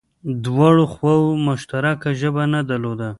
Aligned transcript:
دواړو 0.45 0.83
خواوو 0.93 1.39
مشترکه 1.47 2.09
ژبه 2.21 2.43
نه 2.53 2.61
درلوده 2.69 3.09